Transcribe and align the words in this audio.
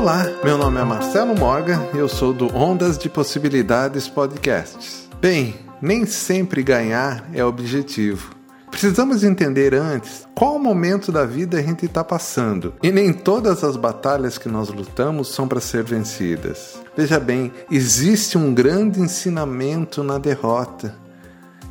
Olá, 0.00 0.24
meu 0.42 0.56
nome 0.56 0.80
é 0.80 0.82
Marcelo 0.82 1.38
Morgan 1.38 1.86
e 1.92 1.98
eu 1.98 2.08
sou 2.08 2.32
do 2.32 2.46
Ondas 2.56 2.96
de 2.96 3.06
Possibilidades 3.06 4.08
Podcasts. 4.08 5.06
Bem, 5.20 5.54
nem 5.78 6.06
sempre 6.06 6.62
ganhar 6.62 7.28
é 7.34 7.44
objetivo. 7.44 8.34
Precisamos 8.70 9.22
entender 9.22 9.74
antes 9.74 10.26
qual 10.34 10.58
momento 10.58 11.12
da 11.12 11.26
vida 11.26 11.58
a 11.58 11.62
gente 11.62 11.84
está 11.84 12.02
passando. 12.02 12.72
E 12.82 12.90
nem 12.90 13.12
todas 13.12 13.62
as 13.62 13.76
batalhas 13.76 14.38
que 14.38 14.48
nós 14.48 14.70
lutamos 14.70 15.28
são 15.28 15.46
para 15.46 15.60
ser 15.60 15.84
vencidas. 15.84 16.80
Veja 16.96 17.20
bem, 17.20 17.52
existe 17.70 18.38
um 18.38 18.54
grande 18.54 19.00
ensinamento 19.00 20.02
na 20.02 20.16
derrota. 20.16 20.96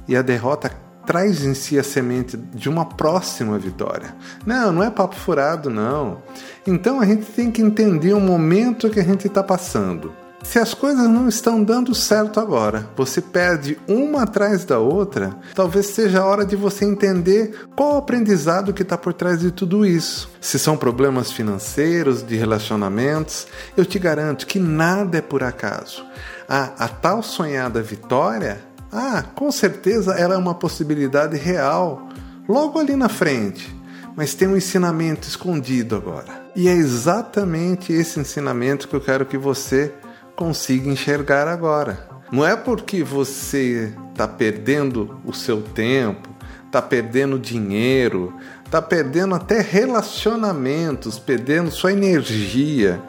E 0.08 0.16
a 0.16 0.22
derrota 0.22 0.72
traz 1.10 1.44
em 1.44 1.56
si 1.56 1.80
a 1.80 1.84
semente 1.84 2.38
de 2.38 2.70
uma 2.70 2.86
próxima 2.86 3.58
vitória. 3.58 4.14
Não, 4.46 4.72
não 4.72 4.84
é 4.84 4.92
papo 4.92 5.16
furado, 5.16 5.68
não. 5.68 6.22
Então 6.68 7.02
a 7.02 7.06
gente 7.06 7.26
tem 7.26 7.50
que 7.50 7.64
entender 7.64 8.14
o 8.14 8.20
momento 8.20 8.92
que 8.92 9.00
a 9.00 9.04
gente 9.04 9.26
está 9.26 9.42
passando. 9.42 10.14
Se 10.44 10.60
as 10.60 10.76
coisas 10.76 11.10
não 11.10 11.28
estão 11.28 11.64
dando 11.64 11.96
certo 11.96 12.40
agora, 12.40 12.88
você 12.96 13.22
perde 13.22 13.76
uma 13.88 14.22
atrás 14.22 14.64
da 14.64 14.78
outra, 14.78 15.36
talvez 15.56 15.88
seja 15.88 16.22
a 16.22 16.26
hora 16.26 16.46
de 16.46 16.56
você 16.56 16.86
entender 16.86 17.68
qual 17.76 17.96
o 17.96 17.98
aprendizado 17.98 18.72
que 18.72 18.84
está 18.84 18.96
por 18.96 19.12
trás 19.12 19.40
de 19.40 19.50
tudo 19.50 19.84
isso. 19.84 20.30
Se 20.40 20.60
são 20.60 20.78
problemas 20.78 21.32
financeiros, 21.32 22.22
de 22.22 22.36
relacionamentos, 22.36 23.48
eu 23.76 23.84
te 23.84 23.98
garanto 23.98 24.46
que 24.46 24.60
nada 24.60 25.18
é 25.18 25.22
por 25.22 25.42
acaso. 25.42 26.06
A, 26.48 26.86
a 26.86 26.88
tal 26.88 27.24
sonhada 27.24 27.82
vitória 27.82 28.69
ah, 28.92 29.24
com 29.36 29.52
certeza 29.52 30.14
ela 30.14 30.36
é 30.36 30.38
uma 30.38 30.56
possibilidade 30.56 31.38
real, 31.38 32.10
logo 32.48 32.80
ali 32.80 32.96
na 32.96 33.10
frente, 33.10 33.76
mas 34.16 34.34
tem 34.34 34.48
um 34.48 34.58
ensinamento 34.58 35.28
escondido 35.28 35.96
agora. 35.96 36.50
E 36.56 36.68
é 36.68 36.74
exatamente 36.74 37.94
esse 37.94 38.20
ensinamento 38.20 38.88
que 38.88 38.96
eu 38.96 39.02
quero 39.02 39.26
que 39.26 39.38
você 39.38 39.94
consiga 40.36 40.90
enxergar 40.90 41.48
agora. 41.48 42.08
Não 42.32 42.46
é 42.46 42.56
porque 42.56 43.04
você 43.04 43.94
está 44.12 44.28
perdendo 44.28 45.20
o 45.26 45.34
seu 45.34 45.62
tempo, 45.62 46.30
está 46.66 46.82
perdendo 46.82 47.40
dinheiro, 47.40 48.34
está 48.66 48.82
perdendo 48.82 49.36
até 49.36 49.62
relacionamentos, 49.62 51.18
perdendo 51.18 51.72
sua 51.72 51.92
energia, 51.92 53.02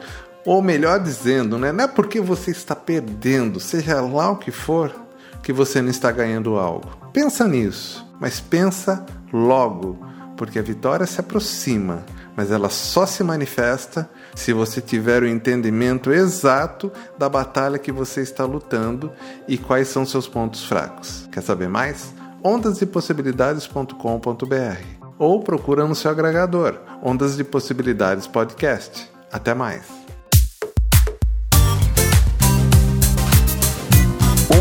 ou 0.45 0.61
melhor 0.61 0.99
dizendo, 0.99 1.57
né? 1.57 1.71
não 1.71 1.83
é 1.83 1.87
porque 1.87 2.19
você 2.19 2.51
está 2.51 2.75
perdendo, 2.75 3.59
seja 3.59 4.01
lá 4.01 4.31
o 4.31 4.37
que 4.37 4.49
for, 4.49 4.91
que 5.41 5.53
você 5.53 5.81
não 5.81 5.89
está 5.89 6.11
ganhando 6.11 6.57
algo. 6.57 6.89
Pensa 7.13 7.47
nisso, 7.47 8.05
mas 8.19 8.39
pensa 8.39 9.05
logo, 9.31 9.97
porque 10.37 10.59
a 10.59 10.63
vitória 10.63 11.05
se 11.05 11.19
aproxima, 11.19 12.03
mas 12.35 12.51
ela 12.51 12.69
só 12.69 13.05
se 13.05 13.23
manifesta 13.23 14.09
se 14.35 14.53
você 14.53 14.81
tiver 14.81 15.23
o 15.23 15.27
entendimento 15.27 16.11
exato 16.11 16.91
da 17.17 17.29
batalha 17.29 17.77
que 17.77 17.91
você 17.91 18.21
está 18.21 18.45
lutando 18.45 19.11
e 19.47 19.57
quais 19.57 19.87
são 19.87 20.05
seus 20.05 20.27
pontos 20.27 20.63
fracos. 20.63 21.27
Quer 21.31 21.41
saber 21.41 21.69
mais? 21.69 22.13
ondasdepossibilidades.com.br 22.43 25.01
ou 25.19 25.41
procura 25.41 25.87
no 25.87 25.93
seu 25.93 26.09
agregador 26.09 26.79
Ondas 27.03 27.37
de 27.37 27.43
Possibilidades 27.43 28.25
Podcast. 28.25 29.07
Até 29.31 29.53
mais. 29.53 30.00